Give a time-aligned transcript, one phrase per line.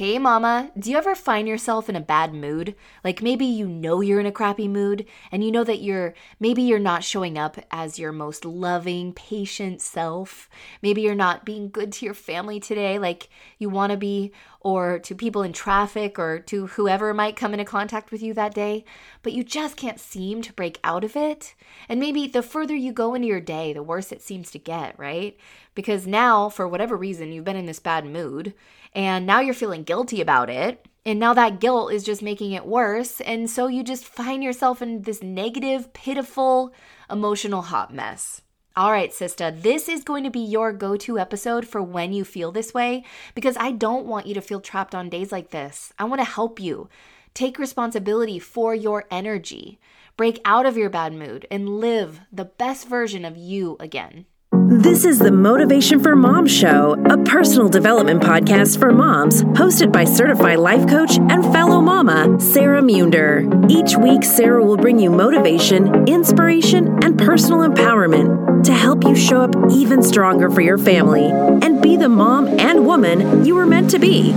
[0.00, 2.74] Hey, mama, do you ever find yourself in a bad mood?
[3.04, 6.62] Like maybe you know you're in a crappy mood and you know that you're maybe
[6.62, 10.48] you're not showing up as your most loving, patient self.
[10.80, 13.28] Maybe you're not being good to your family today like
[13.58, 17.64] you want to be, or to people in traffic, or to whoever might come into
[17.64, 18.84] contact with you that day,
[19.22, 21.54] but you just can't seem to break out of it.
[21.88, 24.98] And maybe the further you go into your day, the worse it seems to get,
[24.98, 25.36] right?
[25.74, 28.54] Because now, for whatever reason, you've been in this bad mood
[28.94, 30.86] and now you're feeling guilty about it.
[31.06, 33.20] And now that guilt is just making it worse.
[33.22, 36.74] And so you just find yourself in this negative, pitiful,
[37.08, 38.42] emotional hot mess.
[38.76, 42.24] All right, Sista, this is going to be your go to episode for when you
[42.24, 45.92] feel this way because I don't want you to feel trapped on days like this.
[45.98, 46.88] I want to help you.
[47.34, 49.80] Take responsibility for your energy.
[50.16, 54.26] Break out of your bad mood and live the best version of you again.
[54.52, 60.04] This is the Motivation for Mom Show, a personal development podcast for moms, hosted by
[60.04, 63.48] certified life coach and fellow mama, Sarah Munder.
[63.68, 69.40] Each week, Sarah will bring you motivation, inspiration, and personal empowerment to help you show
[69.40, 73.90] up even stronger for your family and be the mom and woman you were meant
[73.90, 74.32] to be.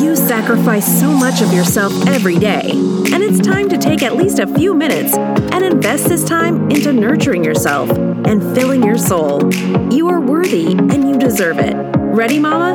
[0.00, 4.38] You sacrifice so much of yourself every day, and it's time to take at least
[4.38, 9.52] a few minutes and invest this time into nurturing yourself and filling your soul.
[9.92, 11.74] You are worthy and you deserve it.
[11.96, 12.74] Ready, Mama?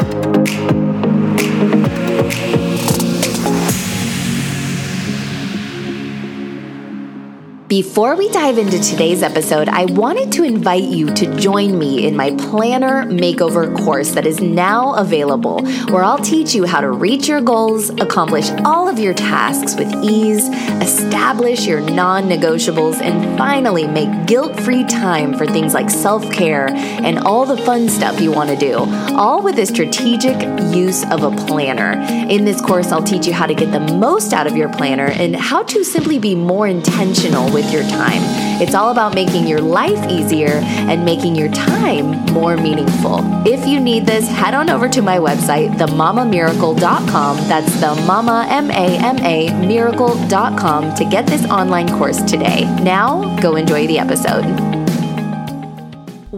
[7.68, 12.16] Before we dive into today's episode, I wanted to invite you to join me in
[12.16, 17.28] my planner makeover course that is now available, where I'll teach you how to reach
[17.28, 20.48] your goals, accomplish all of your tasks with ease,
[20.80, 26.70] establish your non negotiables, and finally make guilt free time for things like self care
[26.70, 28.78] and all the fun stuff you want to do,
[29.16, 30.40] all with a strategic
[30.72, 31.94] use of a planner.
[32.30, 35.08] In this course, I'll teach you how to get the most out of your planner
[35.08, 38.22] and how to simply be more intentional with your time.
[38.62, 40.60] It's all about making your life easier
[40.92, 43.20] and making your time more meaningful.
[43.48, 47.38] If you need this, head on over to my website, themamamiracle.com.
[47.48, 52.66] That's the mama, M A M A, miracle.com to get this online course today.
[52.84, 54.44] Now, go enjoy the episode.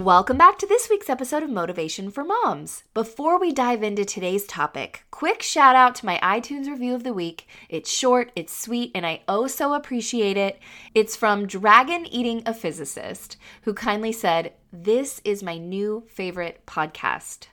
[0.07, 2.85] Welcome back to this week's episode of Motivation for Moms.
[2.93, 7.11] Before we dive into today's topic, quick shout out to my iTunes review of the
[7.11, 7.45] week.
[7.67, 10.61] It's short, it's sweet, and I oh so appreciate it.
[10.95, 17.47] It's from Dragon Eating a Physicist, who kindly said, This is my new favorite podcast.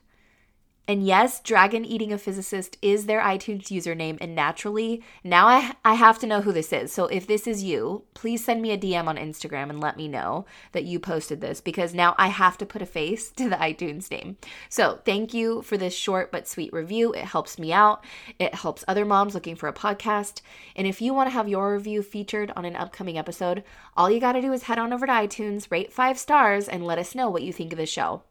[0.86, 4.18] And yes, Dragon Eating a Physicist is their iTunes username.
[4.20, 6.92] And naturally, now I, I have to know who this is.
[6.92, 10.08] So if this is you, please send me a DM on Instagram and let me
[10.08, 13.56] know that you posted this because now I have to put a face to the
[13.56, 14.36] iTunes name.
[14.68, 17.14] So thank you for this short but sweet review.
[17.14, 18.04] It helps me out,
[18.38, 20.42] it helps other moms looking for a podcast.
[20.76, 23.64] And if you want to have your review featured on an upcoming episode,
[23.96, 26.84] all you got to do is head on over to iTunes, rate five stars, and
[26.84, 28.22] let us know what you think of the show.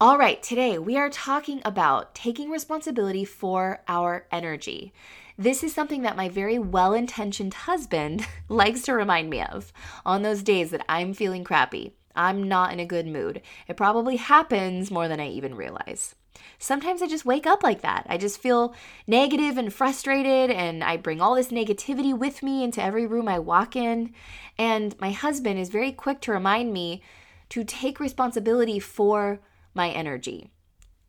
[0.00, 4.92] All right, today we are talking about taking responsibility for our energy.
[5.36, 9.72] This is something that my very well intentioned husband likes to remind me of
[10.06, 11.94] on those days that I'm feeling crappy.
[12.14, 13.42] I'm not in a good mood.
[13.66, 16.14] It probably happens more than I even realize.
[16.60, 18.06] Sometimes I just wake up like that.
[18.08, 18.76] I just feel
[19.08, 23.40] negative and frustrated, and I bring all this negativity with me into every room I
[23.40, 24.14] walk in.
[24.56, 27.02] And my husband is very quick to remind me
[27.48, 29.40] to take responsibility for
[29.78, 30.50] my energy.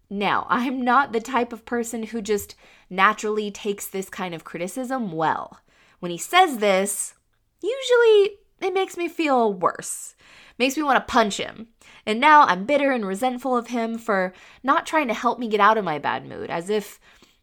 [0.10, 2.56] Now, I'm not the type of person who just
[2.90, 5.60] naturally takes this kind of criticism well.
[6.00, 7.16] When he says this,
[7.62, 10.16] usually it makes me feel worse.
[10.58, 11.68] Makes me want to punch him.
[12.06, 15.60] And now I'm bitter and resentful of him for not trying to help me get
[15.60, 17.00] out of my bad mood, as if,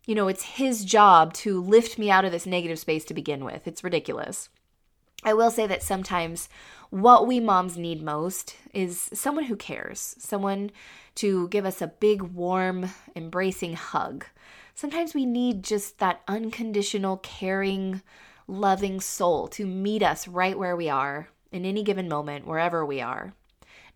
[0.06, 3.44] you know, it's his job to lift me out of this negative space to begin
[3.44, 3.66] with.
[3.66, 4.48] It's ridiculous.
[5.24, 6.48] I will say that sometimes
[6.90, 10.70] what we moms need most is someone who cares, someone
[11.16, 14.26] to give us a big, warm, embracing hug.
[14.74, 18.02] Sometimes we need just that unconditional, caring,
[18.46, 23.00] loving soul to meet us right where we are in any given moment, wherever we
[23.00, 23.32] are.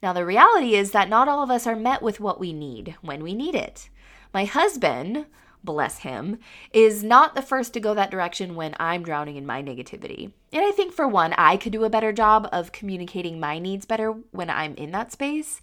[0.03, 2.97] Now, the reality is that not all of us are met with what we need
[3.03, 3.91] when we need it.
[4.33, 5.27] My husband,
[5.65, 6.39] bless him,
[6.73, 10.33] is not the first to go that direction when I'm drowning in my negativity.
[10.53, 13.87] And I think, for one, I could do a better job of communicating my needs
[13.87, 15.61] better when I'm in that space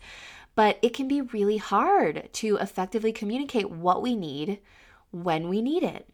[0.57, 4.59] but it can be really hard to effectively communicate what we need
[5.11, 6.09] when we need it.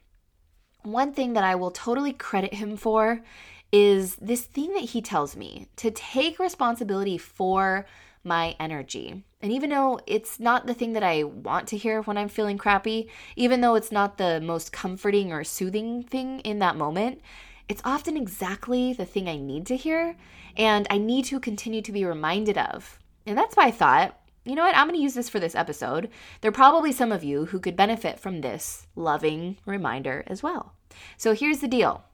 [0.81, 3.24] One thing that I will totally credit him for
[3.71, 7.86] is this thing that he tells me to take responsibility for
[8.21, 9.24] my energy.
[9.43, 12.57] And even though it's not the thing that I want to hear when I'm feeling
[12.57, 17.19] crappy, even though it's not the most comforting or soothing thing in that moment,
[17.67, 20.15] it's often exactly the thing I need to hear
[20.55, 22.97] and I need to continue to be reminded of.
[23.25, 25.55] And that's why I thought, you know what, I'm going to use this for this
[25.55, 26.09] episode.
[26.39, 30.73] There are probably some of you who could benefit from this loving reminder as well.
[31.17, 32.05] So here's the deal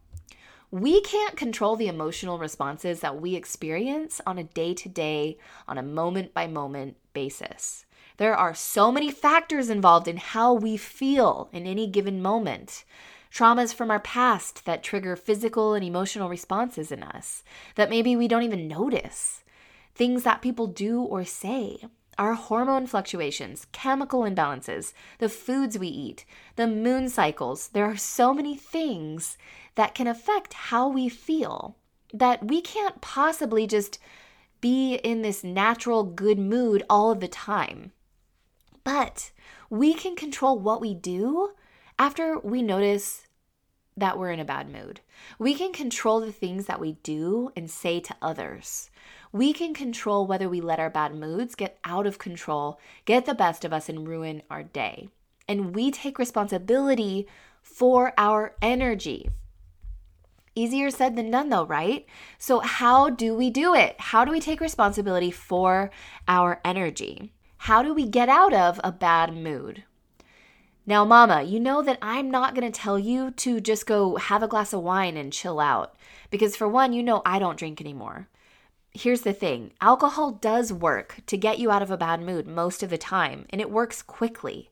[0.71, 5.37] we can't control the emotional responses that we experience on a day to day,
[5.67, 7.85] on a moment by moment basis.
[8.17, 12.83] There are so many factors involved in how we feel in any given moment.
[13.33, 17.43] Traumas from our past that trigger physical and emotional responses in us
[17.75, 19.43] that maybe we don't even notice.
[19.95, 21.79] Things that people do or say,
[22.19, 26.25] our hormone fluctuations, chemical imbalances, the foods we eat,
[26.57, 27.69] the moon cycles.
[27.69, 29.37] There are so many things
[29.79, 31.77] that can affect how we feel
[32.13, 33.97] that we can't possibly just
[34.59, 37.93] be in this natural good mood all of the time.
[38.83, 39.31] But
[39.69, 41.51] we can control what we do
[41.97, 43.25] after we notice
[43.95, 44.99] that we're in a bad mood.
[45.37, 48.89] We can control the things that we do and say to others.
[49.31, 53.33] We can control whether we let our bad moods get out of control, get the
[53.33, 55.07] best of us, and ruin our day.
[55.47, 57.27] And we take responsibility
[57.63, 59.29] for our energy.
[60.55, 62.05] Easier said than done, though, right?
[62.37, 63.95] So, how do we do it?
[63.99, 65.91] How do we take responsibility for
[66.27, 67.31] our energy?
[67.57, 69.83] How do we get out of a bad mood?
[70.85, 74.41] Now, mama, you know that I'm not going to tell you to just go have
[74.41, 75.95] a glass of wine and chill out.
[76.31, 78.27] Because, for one, you know I don't drink anymore
[78.93, 82.83] here's the thing alcohol does work to get you out of a bad mood most
[82.83, 84.69] of the time, and it works quickly.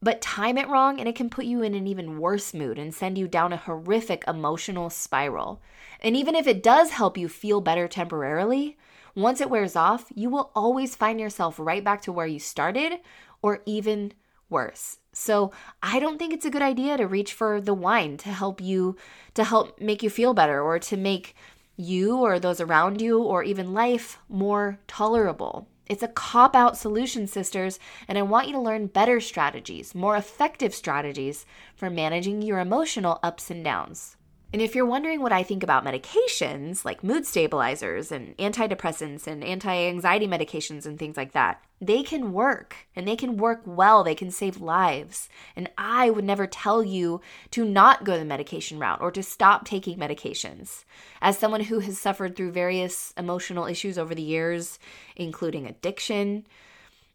[0.00, 2.94] But time it wrong, and it can put you in an even worse mood and
[2.94, 5.60] send you down a horrific emotional spiral.
[6.00, 8.78] And even if it does help you feel better temporarily,
[9.16, 13.00] once it wears off, you will always find yourself right back to where you started
[13.42, 14.12] or even
[14.48, 14.98] worse.
[15.12, 15.50] So,
[15.82, 18.96] I don't think it's a good idea to reach for the wine to help you
[19.34, 21.34] to help make you feel better or to make
[21.76, 25.68] you or those around you or even life more tolerable.
[25.88, 30.16] It's a cop out solution, sisters, and I want you to learn better strategies, more
[30.16, 34.17] effective strategies for managing your emotional ups and downs.
[34.50, 39.44] And if you're wondering what I think about medications like mood stabilizers and antidepressants and
[39.44, 44.02] anti anxiety medications and things like that, they can work and they can work well.
[44.02, 45.28] They can save lives.
[45.54, 49.66] And I would never tell you to not go the medication route or to stop
[49.66, 50.84] taking medications.
[51.20, 54.78] As someone who has suffered through various emotional issues over the years,
[55.14, 56.46] including addiction,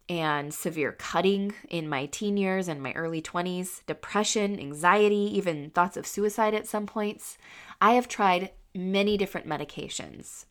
[0.08, 5.96] and severe cutting in my teen years and my early 20s, depression, anxiety, even thoughts
[5.96, 7.38] of suicide at some points.
[7.80, 10.44] I have tried many different medications.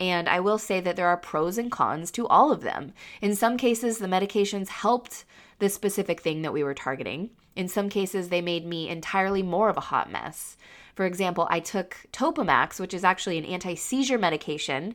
[0.00, 2.92] And I will say that there are pros and cons to all of them.
[3.20, 5.24] In some cases, the medications helped
[5.58, 7.30] the specific thing that we were targeting.
[7.54, 10.56] In some cases, they made me entirely more of a hot mess.
[10.94, 14.94] For example, I took Topamax, which is actually an anti seizure medication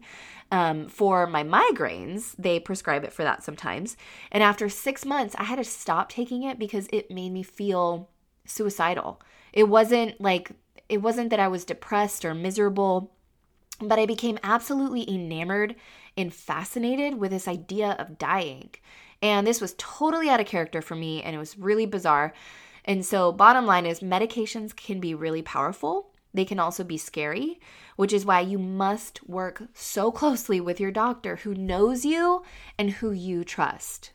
[0.52, 2.36] um, for my migraines.
[2.38, 3.98] They prescribe it for that sometimes.
[4.32, 8.10] And after six months, I had to stop taking it because it made me feel
[8.46, 9.22] suicidal.
[9.54, 10.52] It wasn't like,
[10.88, 13.12] it wasn't that I was depressed or miserable,
[13.80, 15.76] but I became absolutely enamored
[16.16, 18.70] and fascinated with this idea of dying.
[19.22, 22.34] And this was totally out of character for me, and it was really bizarre.
[22.88, 26.14] And so, bottom line is, medications can be really powerful.
[26.34, 27.60] They can also be scary,
[27.98, 32.44] which is why you must work so closely with your doctor who knows you
[32.80, 34.12] and who you trust.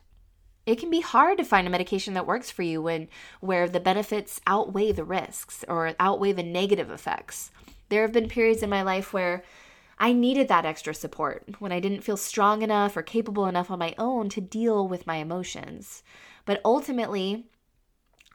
[0.65, 3.09] It can be hard to find a medication that works for you when
[3.41, 7.51] where the benefits outweigh the risks or outweigh the negative effects.
[7.89, 9.43] There have been periods in my life where
[9.99, 13.77] I needed that extra support when I didn't feel strong enough or capable enough on
[13.77, 16.01] my own to deal with my emotions.
[16.45, 17.45] But ultimately,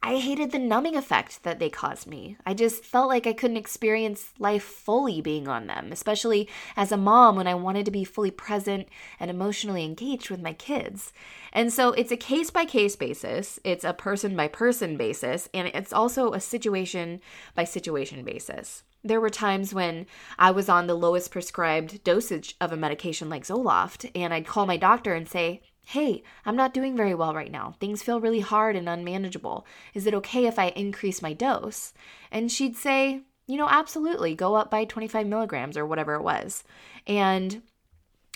[0.00, 2.36] I hated the numbing effect that they caused me.
[2.46, 6.96] I just felt like I couldn't experience life fully being on them, especially as a
[6.96, 8.88] mom when I wanted to be fully present
[9.18, 11.12] and emotionally engaged with my kids.
[11.52, 15.66] And so it's a case by case basis, it's a person by person basis, and
[15.68, 17.20] it's also a situation
[17.56, 18.84] by situation basis.
[19.02, 20.06] There were times when
[20.38, 24.66] I was on the lowest prescribed dosage of a medication like Zoloft, and I'd call
[24.66, 27.74] my doctor and say, Hey, I'm not doing very well right now.
[27.80, 29.66] Things feel really hard and unmanageable.
[29.94, 31.94] Is it okay if I increase my dose?
[32.30, 36.62] And she'd say, You know, absolutely, go up by 25 milligrams or whatever it was.
[37.06, 37.62] And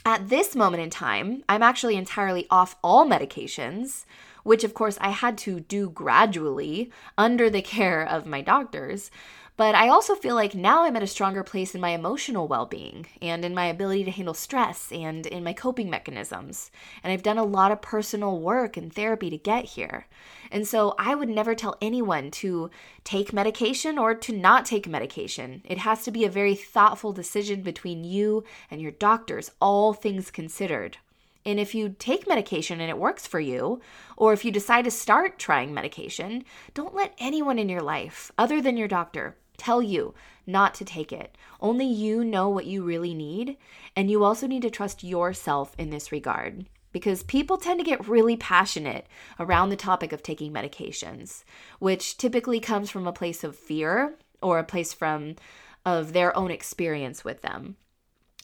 [0.07, 4.07] at this moment in time, I'm actually entirely off all medications,
[4.43, 9.11] which of course I had to do gradually under the care of my doctors.
[9.59, 12.65] But I also feel like now I'm at a stronger place in my emotional well
[12.65, 16.71] being and in my ability to handle stress and in my coping mechanisms.
[17.05, 20.07] And I've done a lot of personal work and therapy to get here.
[20.51, 22.71] And so I would never tell anyone to
[23.05, 25.63] take medication or to not take medication.
[25.67, 30.31] It has to be a very thoughtful decision between you and your doctors, all things
[30.31, 30.97] considered.
[31.45, 33.81] And if you take medication and it works for you,
[34.17, 36.45] or if you decide to start trying medication,
[36.75, 40.15] don't let anyone in your life, other than your doctor, tell you
[40.47, 41.37] not to take it.
[41.61, 43.57] Only you know what you really need,
[43.97, 46.67] and you also need to trust yourself in this regard.
[46.93, 49.07] Because people tend to get really passionate
[49.41, 51.43] around the topic of taking medications,
[51.79, 55.37] which typically comes from a place of fear or a place from
[55.87, 57.77] of their own experience with them.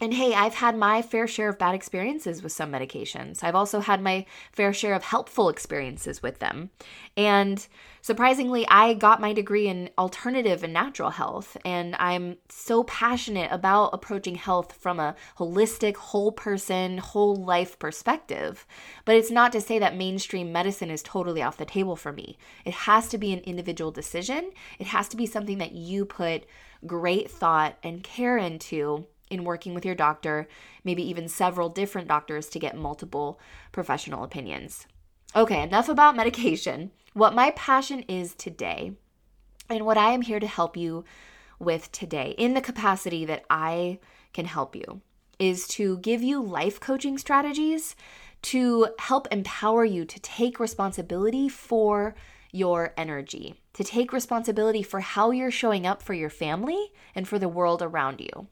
[0.00, 3.42] And hey, I've had my fair share of bad experiences with some medications.
[3.42, 6.70] I've also had my fair share of helpful experiences with them.
[7.16, 7.66] And
[8.00, 11.56] surprisingly, I got my degree in alternative and natural health.
[11.64, 18.68] And I'm so passionate about approaching health from a holistic, whole person, whole life perspective.
[19.04, 22.38] But it's not to say that mainstream medicine is totally off the table for me.
[22.64, 26.44] It has to be an individual decision, it has to be something that you put
[26.86, 30.48] great thought and care into in working with your doctor,
[30.84, 33.40] maybe even several different doctors to get multiple
[33.72, 34.86] professional opinions.
[35.36, 36.90] Okay, enough about medication.
[37.12, 38.92] What my passion is today,
[39.68, 41.04] and what I am here to help you
[41.58, 43.98] with today, in the capacity that I
[44.32, 45.00] can help you,
[45.38, 47.94] is to give you life coaching strategies
[48.40, 52.14] to help empower you to take responsibility for
[52.52, 57.38] your energy, to take responsibility for how you're showing up for your family and for
[57.38, 58.48] the world around you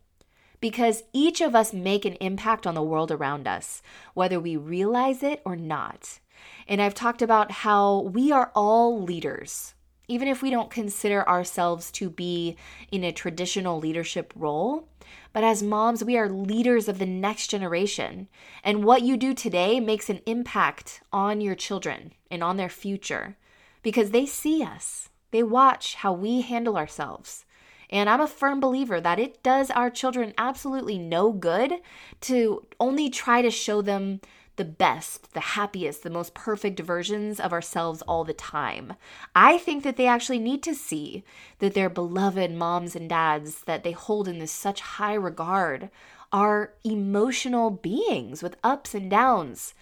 [0.67, 3.83] because each of us make an impact on the world around us,
[4.15, 6.19] whether we realize it or not.
[6.67, 9.75] And I've talked about how we are all leaders.
[10.09, 12.57] Even if we don't consider ourselves to be
[12.91, 14.89] in a traditional leadership role,
[15.33, 18.27] but as moms, we are leaders of the next generation.
[18.65, 23.37] And what you do today makes an impact on your children and on their future
[23.85, 25.11] because they see us.
[25.31, 27.46] They watch how we handle ourselves.
[27.91, 31.75] And I'm a firm believer that it does our children absolutely no good
[32.23, 34.21] to only try to show them
[34.57, 38.95] the best, the happiest, the most perfect versions of ourselves all the time.
[39.35, 41.25] I think that they actually need to see
[41.59, 45.91] that their beloved moms and dads that they hold in this such high regard
[46.33, 49.75] are emotional beings with ups and downs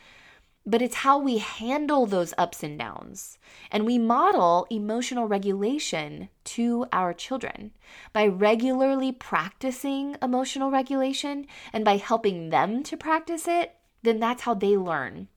[0.66, 3.38] but it's how we handle those ups and downs.
[3.70, 7.72] And we model emotional regulation to our children
[8.12, 14.54] by regularly practicing emotional regulation and by helping them to practice it, then that's how
[14.54, 15.28] they learn.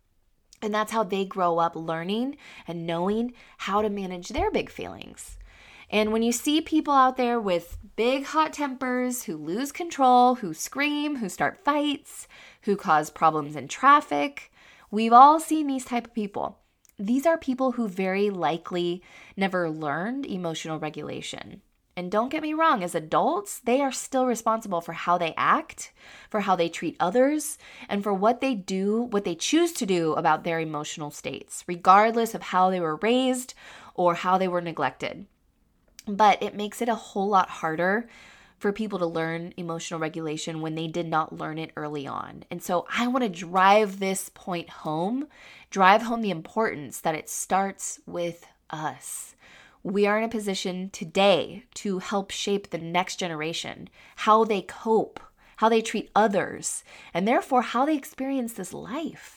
[0.61, 5.37] And that's how they grow up learning and knowing how to manage their big feelings.
[5.89, 10.53] And when you see people out there with big hot tempers who lose control, who
[10.53, 12.27] scream, who start fights,
[12.63, 14.51] who cause problems in traffic,
[14.89, 16.59] We've all seen these type of people.
[16.97, 19.03] These are people who very likely
[19.35, 21.61] never learned emotional regulation.
[21.97, 25.91] And don't get me wrong, as adults, they are still responsible for how they act,
[26.29, 27.57] for how they treat others,
[27.89, 32.33] and for what they do, what they choose to do about their emotional states, regardless
[32.33, 33.55] of how they were raised
[33.95, 35.25] or how they were neglected.
[36.07, 38.07] But it makes it a whole lot harder
[38.57, 42.43] for people to learn emotional regulation when they did not learn it early on.
[42.49, 45.27] And so I want to drive this point home,
[45.69, 49.35] drive home the importance that it starts with us.
[49.83, 55.19] We are in a position today to help shape the next generation, how they cope,
[55.57, 56.83] how they treat others,
[57.13, 59.36] and therefore how they experience this life.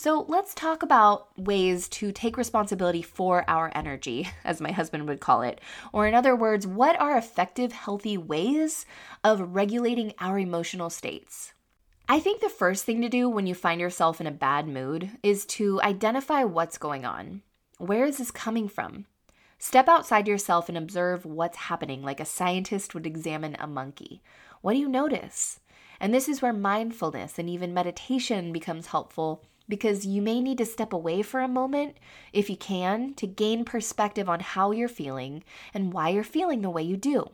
[0.00, 5.18] So let's talk about ways to take responsibility for our energy, as my husband would
[5.18, 5.60] call it.
[5.92, 8.86] Or, in other words, what are effective, healthy ways
[9.24, 11.52] of regulating our emotional states?
[12.08, 15.10] I think the first thing to do when you find yourself in a bad mood
[15.24, 17.42] is to identify what's going on.
[17.78, 19.06] Where is this coming from?
[19.58, 24.22] Step outside yourself and observe what's happening, like a scientist would examine a monkey.
[24.60, 25.58] What do you notice?
[25.98, 30.66] And this is where mindfulness and even meditation becomes helpful because you may need to
[30.66, 31.96] step away for a moment,
[32.32, 35.44] if you can, to gain perspective on how you're feeling
[35.74, 37.30] and why you're feeling the way you do.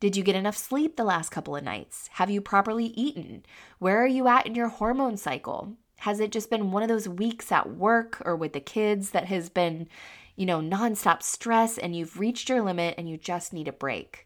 [0.00, 2.08] Did you get enough sleep the last couple of nights?
[2.12, 3.44] Have you properly eaten?
[3.78, 5.76] Where are you at in your hormone cycle?
[6.00, 9.26] Has it just been one of those weeks at work or with the kids that
[9.26, 9.88] has been,
[10.36, 14.24] you know, nonstop stress and you've reached your limit and you just need a break?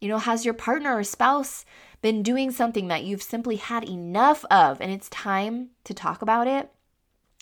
[0.00, 1.64] You know, has your partner or spouse
[2.02, 6.46] been doing something that you've simply had enough of and it's time to talk about
[6.46, 6.70] it?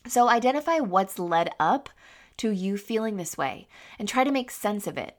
[0.07, 1.89] So identify what's led up
[2.37, 3.69] to you feeling this way
[3.99, 5.17] and try to make sense of it.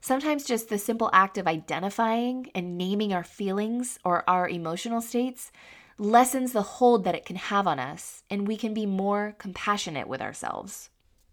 [0.00, 5.52] Sometimes just the simple act of identifying and naming our feelings or our emotional states
[5.98, 10.08] lessens the hold that it can have on us, and we can be more compassionate
[10.08, 10.88] with ourselves.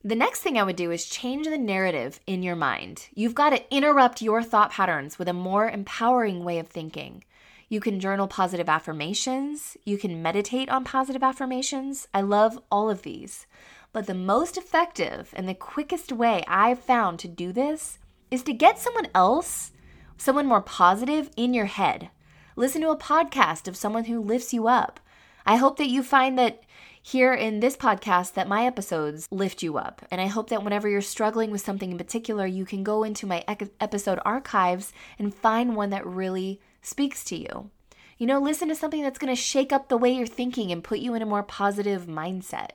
[0.07, 3.09] The next thing I would do is change the narrative in your mind.
[3.13, 7.25] You've got to interrupt your thought patterns with a more empowering way of thinking.
[7.67, 9.75] You can journal positive affirmations.
[9.83, 12.07] You can meditate on positive affirmations.
[12.13, 13.47] I love all of these.
[13.91, 17.99] But the most effective and the quickest way I've found to do this
[18.31, 19.73] is to get someone else,
[20.15, 22.11] someone more positive, in your head.
[22.55, 25.01] Listen to a podcast of someone who lifts you up.
[25.47, 26.61] I hope that you find that
[27.01, 30.05] here in this podcast that my episodes lift you up.
[30.11, 33.25] And I hope that whenever you're struggling with something in particular, you can go into
[33.25, 37.71] my episode archives and find one that really speaks to you.
[38.17, 40.83] You know, listen to something that's going to shake up the way you're thinking and
[40.83, 42.71] put you in a more positive mindset.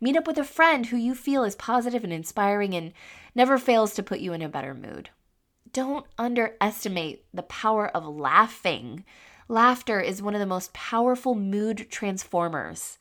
[0.00, 2.92] Meet up with a friend who you feel is positive and inspiring and
[3.34, 5.10] never fails to put you in a better mood.
[5.72, 9.04] Don't underestimate the power of laughing.
[9.52, 12.96] Laughter is one of the most powerful mood transformers.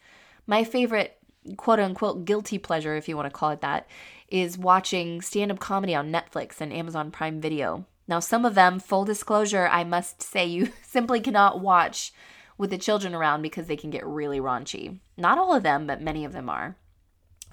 [0.46, 1.18] My favorite
[1.56, 3.88] quote unquote guilty pleasure, if you want to call it that,
[4.28, 7.86] is watching stand up comedy on Netflix and Amazon Prime Video.
[8.06, 12.12] Now, some of them, full disclosure, I must say you simply cannot watch
[12.58, 15.00] with the children around because they can get really raunchy.
[15.16, 16.76] Not all of them, but many of them are.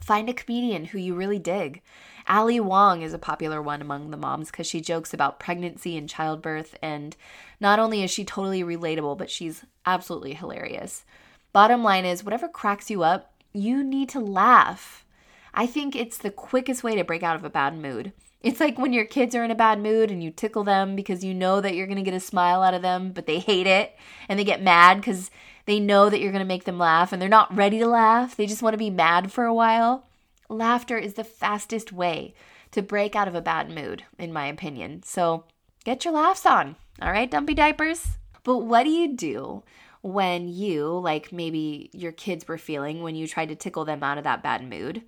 [0.03, 1.83] Find a comedian who you really dig.
[2.29, 6.09] Ali Wong is a popular one among the moms because she jokes about pregnancy and
[6.09, 7.17] childbirth, and
[7.59, 11.05] not only is she totally relatable, but she's absolutely hilarious.
[11.53, 15.07] Bottom line is, whatever cracks you up, you need to laugh.
[15.55, 18.13] I think it's the quickest way to break out of a bad mood.
[18.43, 21.25] It's like when your kids are in a bad mood and you tickle them because
[21.25, 23.67] you know that you're going to get a smile out of them, but they hate
[23.67, 23.97] it
[24.29, 25.31] and they get mad because
[25.65, 28.37] they know that you're going to make them laugh and they're not ready to laugh.
[28.37, 30.08] They just want to be mad for a while.
[30.49, 32.35] Laughter is the fastest way
[32.71, 35.03] to break out of a bad mood, in my opinion.
[35.03, 35.45] So
[35.85, 38.07] get your laughs on, all right, dumpy diapers?
[38.45, 39.63] But what do you do
[40.03, 44.19] when you, like maybe your kids were feeling when you tried to tickle them out
[44.19, 45.03] of that bad mood,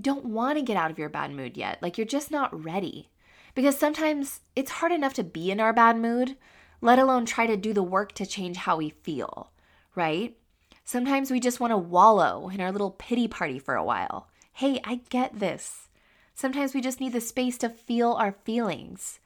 [0.00, 1.82] don't want to get out of your bad mood yet?
[1.82, 3.10] Like you're just not ready.
[3.54, 6.36] Because sometimes it's hard enough to be in our bad mood,
[6.80, 9.52] let alone try to do the work to change how we feel
[9.94, 10.36] right?
[10.84, 14.28] Sometimes we just want to wallow in our little pity party for a while.
[14.54, 15.88] Hey, I get this.
[16.34, 19.18] Sometimes we just need the space to feel our feelings.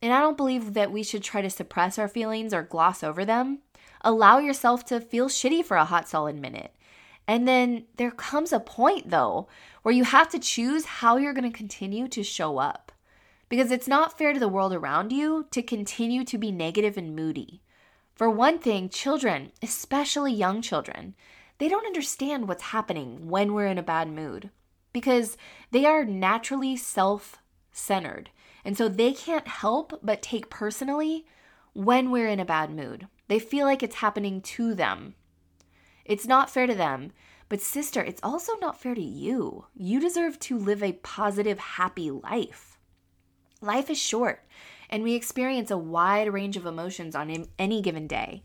[0.00, 3.24] And I don't believe that we should try to suppress our feelings or gloss over
[3.24, 3.58] them.
[4.02, 6.74] Allow yourself to feel shitty for a hot solid minute.
[7.28, 9.46] And then there comes a point, though,
[9.82, 12.90] where you have to choose how you're going to continue to show up.
[13.48, 17.14] Because it's not fair to the world around you to continue to be negative and
[17.14, 17.62] moody.
[18.14, 21.14] For one thing, children, especially young children,
[21.58, 24.50] they don't understand what's happening when we're in a bad mood
[24.92, 25.36] because
[25.70, 27.38] they are naturally self
[27.70, 28.30] centered.
[28.64, 31.26] And so they can't help but take personally
[31.72, 33.08] when we're in a bad mood.
[33.28, 35.14] They feel like it's happening to them.
[36.04, 37.12] It's not fair to them.
[37.48, 39.66] But, sister, it's also not fair to you.
[39.74, 42.78] You deserve to live a positive, happy life.
[43.60, 44.46] Life is short
[44.92, 48.42] and we experience a wide range of emotions on any given day.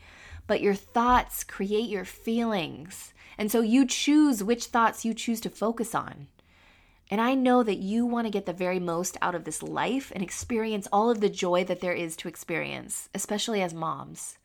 [0.48, 3.14] But your thoughts create your feelings.
[3.38, 6.28] And so you choose which thoughts you choose to focus on.
[7.10, 10.12] And I know that you want to get the very most out of this life
[10.14, 14.38] and experience all of the joy that there is to experience, especially as moms.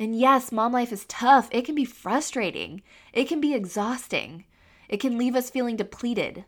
[0.00, 1.48] And yes, mom life is tough.
[1.52, 2.82] It can be frustrating.
[3.12, 4.46] It can be exhausting.
[4.88, 6.44] It can leave us feeling depleted.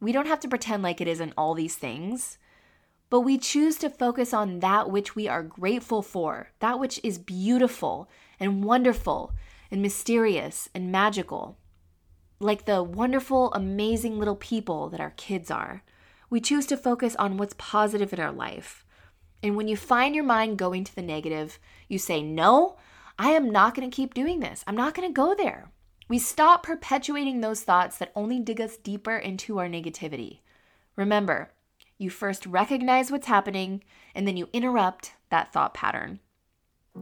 [0.00, 2.38] We don't have to pretend like it isn't all these things
[3.10, 7.18] but we choose to focus on that which we are grateful for, that which is
[7.18, 9.34] beautiful and wonderful
[9.70, 11.58] and mysterious and magical.
[12.38, 15.82] Like the wonderful, amazing little people that our kids are.
[16.30, 18.86] We choose to focus on what's positive in our life.
[19.42, 22.76] And when you find your mind going to the negative, you say, No,
[23.18, 24.62] I am not going to keep doing this.
[24.66, 25.70] I'm not going to go there.
[26.08, 30.40] We stop perpetuating those thoughts that only dig us deeper into our negativity.
[30.96, 31.52] Remember,
[32.00, 33.84] you first recognize what's happening
[34.14, 36.18] and then you interrupt that thought pattern.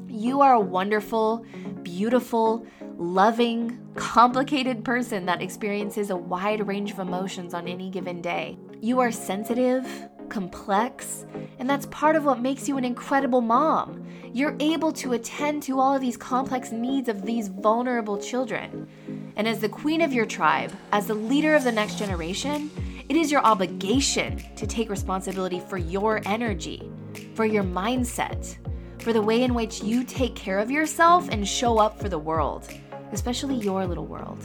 [0.09, 1.47] You are a wonderful,
[1.83, 8.59] beautiful, loving, complicated person that experiences a wide range of emotions on any given day.
[8.81, 9.87] You are sensitive,
[10.29, 11.25] complex,
[11.61, 14.05] and that's part of what makes you an incredible mom.
[14.33, 18.89] You're able to attend to all of these complex needs of these vulnerable children.
[19.37, 22.71] And as the queen of your tribe, as the leader of the next generation,
[23.09, 26.91] it is your obligation to take responsibility for your energy,
[27.35, 28.57] for your mindset,
[29.01, 32.19] for the way in which you take care of yourself and show up for the
[32.19, 32.69] world,
[33.13, 34.39] especially your little world.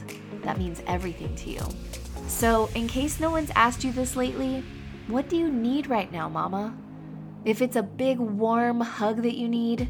[0.44, 1.62] that means everything to you.
[2.28, 4.64] So, in case no one's asked you this lately,
[5.08, 6.76] what do you need right now, Mama?
[7.46, 9.90] If it's a big warm hug that you need,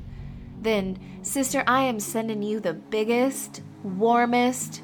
[0.62, 4.82] then, sister, I am sending you the biggest, warmest,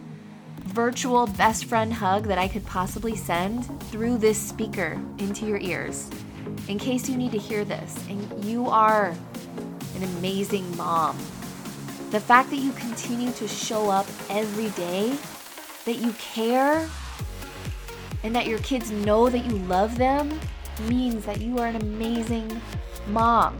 [0.69, 6.09] virtual best friend hug that I could possibly send through this speaker into your ears.
[6.67, 9.15] In case you need to hear this, and you are
[9.95, 11.17] an amazing mom.
[12.11, 15.15] The fact that you continue to show up every day,
[15.85, 16.87] that you care,
[18.23, 20.39] and that your kids know that you love them
[20.87, 22.61] means that you are an amazing
[23.07, 23.57] mom.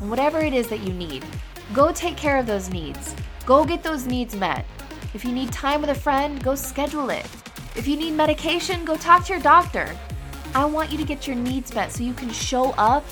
[0.00, 1.24] Whatever it is that you need,
[1.72, 3.14] go take care of those needs.
[3.44, 4.64] Go get those needs met.
[5.14, 7.26] If you need time with a friend, go schedule it.
[7.74, 9.96] If you need medication, go talk to your doctor.
[10.54, 13.04] I want you to get your needs met so you can show up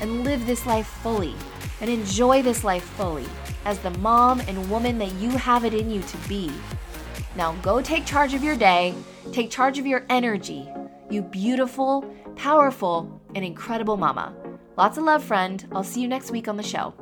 [0.00, 1.34] and live this life fully
[1.80, 3.26] and enjoy this life fully
[3.64, 6.52] as the mom and woman that you have it in you to be.
[7.36, 8.94] Now go take charge of your day,
[9.32, 10.68] take charge of your energy.
[11.10, 12.02] You beautiful,
[12.36, 14.34] powerful, and incredible mama.
[14.76, 15.66] Lots of love, friend.
[15.72, 16.94] I'll see you next week on the show.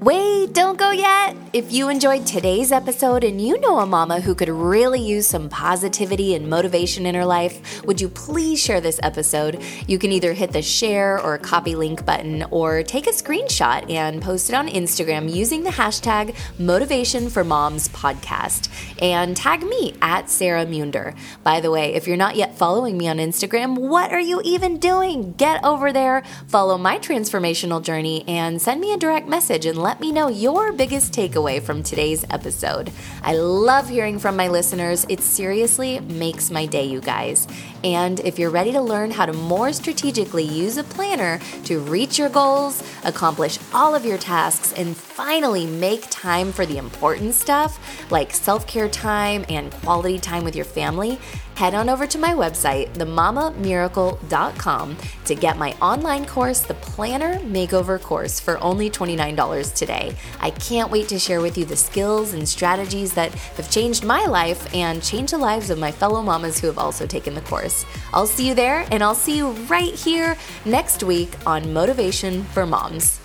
[0.00, 1.36] Wait, don't go yet.
[1.52, 5.50] If you enjoyed today's episode and you know a mama who could really use some
[5.50, 9.62] positivity and motivation in her life, would you please share this episode?
[9.86, 14.22] You can either hit the share or copy link button or take a screenshot and
[14.22, 18.70] post it on Instagram using the hashtag Motivation for Moms Podcast
[19.02, 21.14] and tag me at Sarah Munder.
[21.44, 24.78] By the way, if you're not yet following me on Instagram, what are you even
[24.78, 25.34] doing?
[25.34, 29.89] Get over there, follow my transformational journey, and send me a direct message and let
[29.90, 32.92] let me know your biggest takeaway from today's episode.
[33.24, 35.04] I love hearing from my listeners.
[35.08, 37.48] It seriously makes my day, you guys.
[37.82, 42.18] And if you're ready to learn how to more strategically use a planner to reach
[42.18, 47.78] your goals, accomplish all of your tasks, and finally make time for the important stuff
[48.10, 51.18] like self care time and quality time with your family,
[51.60, 58.00] head on over to my website, themamamiracle.com, to get my online course, the Planner Makeover
[58.00, 60.16] Course, for only $29 today.
[60.40, 64.24] I can't wait to share with you the skills and strategies that have changed my
[64.24, 67.69] life and changed the lives of my fellow mamas who have also taken the course.
[68.12, 72.66] I'll see you there, and I'll see you right here next week on Motivation for
[72.66, 73.19] Moms.